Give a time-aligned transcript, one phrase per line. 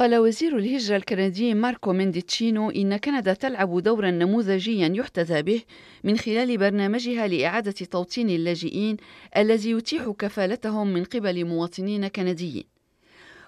[0.00, 5.62] قال وزير الهجرة الكندي ماركو مينديتشينو إن كندا تلعب دورا نموذجيا يحتذى به
[6.04, 8.96] من خلال برنامجها لإعادة توطين اللاجئين
[9.36, 12.64] الذي يتيح كفالتهم من قبل مواطنين كنديين.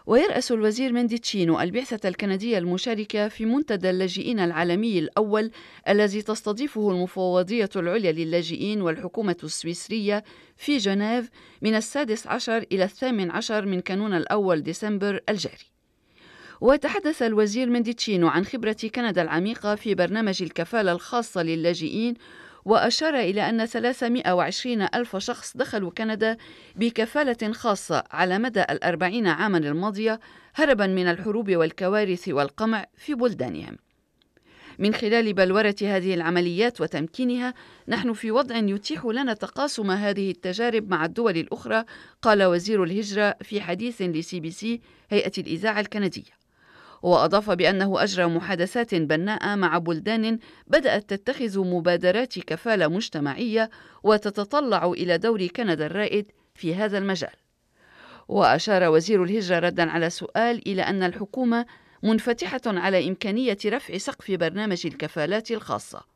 [0.06, 5.50] ويرأس الوزير منديتشينو البعثة الكندية المشاركة في منتدى اللاجئين العالمي الأول
[5.88, 10.24] الذي تستضيفه المفوضية العليا للاجئين والحكومة السويسرية
[10.56, 11.30] في جنيف
[11.62, 15.71] من السادس عشر إلى الثامن عشر من كانون الأول ديسمبر الجاري.
[16.62, 22.14] وتحدث الوزير منديتشينو عن خبرة كندا العميقة في برنامج الكفالة الخاصة للاجئين
[22.64, 26.36] وأشار إلى أن 320 ألف شخص دخلوا كندا
[26.76, 30.20] بكفالة خاصة على مدى الأربعين عاما الماضية
[30.54, 33.76] هربا من الحروب والكوارث والقمع في بلدانهم.
[34.78, 37.54] من خلال بلورة هذه العمليات وتمكينها
[37.88, 41.84] نحن في وضع يتيح لنا تقاسم هذه التجارب مع الدول الأخرى
[42.22, 46.41] قال وزير الهجرة في حديث لسي بي سي هيئة الإذاعة الكندية.
[47.02, 53.70] وأضاف بأنه أجرى محادثات بناءة مع بلدان بدأت تتخذ مبادرات كفالة مجتمعية
[54.02, 57.32] وتتطلع إلى دور كندا الرائد في هذا المجال.
[58.28, 61.66] وأشار وزير الهجرة ردا على سؤال إلى أن الحكومة
[62.02, 66.12] منفتحة على إمكانية رفع سقف برنامج الكفالات الخاصة.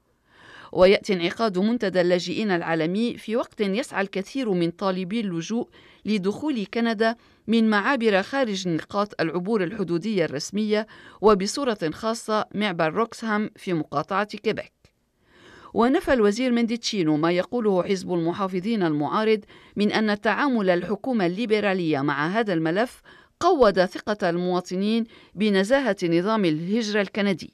[0.73, 5.69] ويأتي انعقاد منتدى اللاجئين العالمي في وقت يسعى الكثير من طالبي اللجوء
[6.05, 7.17] لدخول كندا
[7.47, 10.87] من معابر خارج نقاط العبور الحدودية الرسمية
[11.21, 14.73] وبصورة خاصة معبر روكسهام في مقاطعة كيبك
[15.75, 19.41] ونفى الوزير منديتشينو ما يقوله حزب المحافظين المعارض
[19.77, 23.03] من أن تعامل الحكومة الليبرالية مع هذا الملف
[23.41, 27.53] قوض ثقة المواطنين بنزاهة نظام الهجرة الكندي.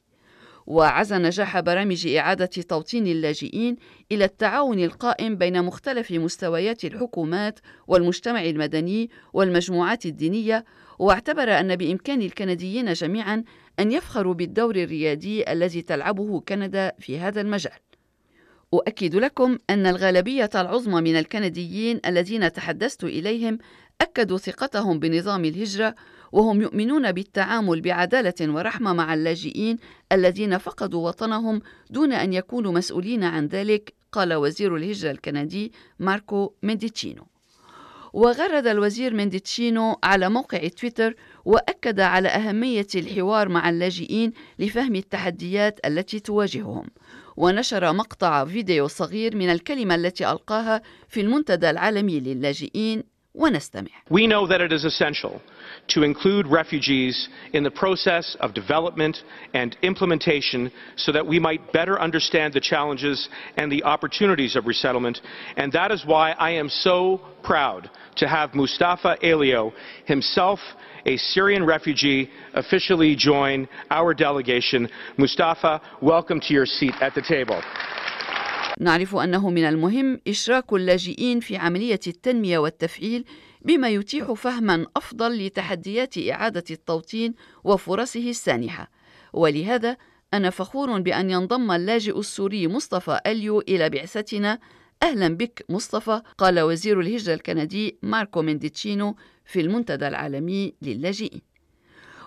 [0.66, 3.76] وعزى نجاح برامج إعادة توطين اللاجئين
[4.12, 10.64] إلى التعاون القائم بين مختلف مستويات الحكومات والمجتمع المدني والمجموعات الدينية
[10.98, 13.44] واعتبر أن بإمكان الكنديين جميعا
[13.80, 17.78] أن يفخروا بالدور الريادي الذي تلعبه كندا في هذا المجال.
[18.74, 23.58] أؤكد لكم أن الغالبية العظمى من الكنديين الذين تحدثت إليهم
[24.00, 25.94] أكدوا ثقتهم بنظام الهجرة
[26.32, 29.76] وهم يؤمنون بالتعامل بعدالة ورحمة مع اللاجئين
[30.12, 37.26] الذين فقدوا وطنهم دون أن يكونوا مسؤولين عن ذلك قال وزير الهجرة الكندي ماركو مينديتشينو.
[38.12, 46.20] وغرد الوزير مينديتشينو على موقع تويتر وأكد على أهمية الحوار مع اللاجئين لفهم التحديات التي
[46.20, 46.86] تواجههم.
[47.36, 53.87] ونشر مقطع فيديو صغير من الكلمة التي ألقاها في المنتدى العالمي للاجئين ونستمع.
[54.09, 55.41] We know that it is essential
[55.89, 61.99] to include refugees in the process of development and implementation so that we might better
[62.01, 65.21] understand the challenges and the opportunities of resettlement.
[65.55, 69.71] And that is why I am so proud to have Mustafa Elio,
[70.05, 70.59] himself
[71.05, 74.89] a Syrian refugee, officially join our delegation.
[75.17, 77.61] Mustafa, welcome to your seat at the table.
[78.82, 83.24] نعرف أنه من المهم إشراك اللاجئين في عملية التنمية والتفعيل
[83.64, 87.34] بما يتيح فهما أفضل لتحديات إعادة التوطين
[87.64, 88.90] وفرصه السانحة.
[89.32, 89.96] ولهذا
[90.34, 94.58] أنا فخور بأن ينضم اللاجئ السوري مصطفى أليو إلى بعثتنا.
[95.02, 101.51] أهلا بك مصطفى قال وزير الهجرة الكندي ماركو مينديتشينو في المنتدى العالمي للاجئين.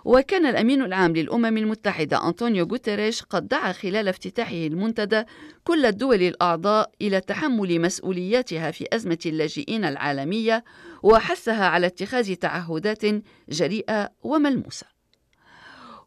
[0.05, 5.23] وكان الأمين العام للأمم المتحدة أنطونيو غوتيريش قد دعا خلال افتتاحه المنتدى
[5.63, 10.63] كل الدول الأعضاء إلى تحمل مسؤولياتها في أزمة اللاجئين العالمية
[11.03, 13.01] وحثها على اتخاذ تعهدات
[13.49, 14.85] جريئة وملموسة.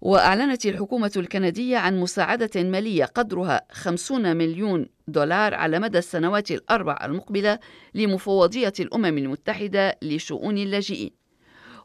[0.01, 7.59] وأعلنت الحكومة الكندية عن مساعدة مالية قدرها 50 مليون دولار على مدى السنوات الأربع المقبلة
[7.95, 11.28] لمفوضية الأمم المتحدة لشؤون اللاجئين.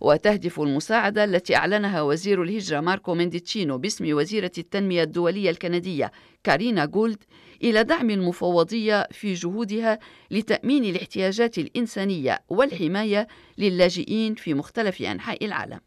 [0.02, 6.12] وتهدف المساعدة التي أعلنها وزير الهجرة ماركو مينديتشينو باسم وزيرة التنمية الدولية الكندية
[6.44, 7.24] كارينا جولد
[7.64, 10.00] إلى دعم المفوضية في جهودها
[10.32, 13.28] لتأمين الاحتياجات الإنسانية والحماية
[13.58, 15.80] للاجئين في مختلف أنحاء العالم.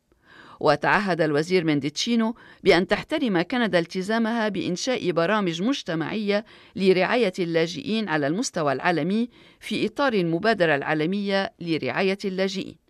[0.61, 2.35] وتعهد الوزير منديتشينو
[2.65, 6.45] بأن تحترم كندا التزامها بإنشاء برامج مجتمعية
[6.77, 9.29] لرعاية اللاجئين على المستوى العالمي
[9.61, 12.86] في إطار المبادرة العالمية لرعاية اللاجئين.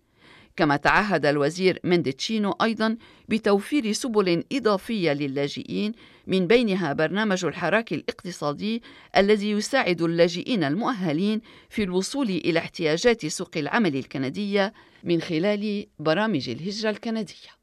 [0.57, 2.97] كما تعهد الوزير منديتشينو أيضا
[3.29, 5.91] بتوفير سبل إضافية للاجئين
[6.27, 8.83] من بينها برنامج الحراك الاقتصادي
[9.17, 14.73] الذي يساعد اللاجئين المؤهلين في الوصول إلى احتياجات سوق العمل الكندية
[15.03, 17.56] من خلال برامج الهجرة الكندية.